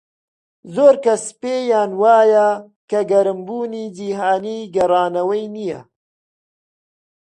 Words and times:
زۆر 0.75 0.95
کەس 1.05 1.23
پێیان 1.41 1.91
وایە 2.01 2.49
کە 2.89 2.99
گەرمبوونی 3.11 3.85
جیهانی 3.97 4.59
گەڕانەوەی 4.75 5.45
نییە. 5.55 5.81